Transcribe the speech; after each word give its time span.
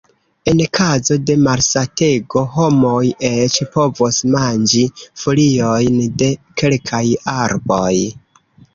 En 0.51 0.61
kazo 0.77 1.17
de 1.29 1.35
malsatego, 1.47 2.43
homoj 2.55 3.03
eĉ 3.31 3.59
povos 3.77 4.23
manĝi 4.39 4.83
foliojn 5.27 6.05
de 6.25 6.35
kelkaj 6.65 7.07
arboj. 7.41 7.97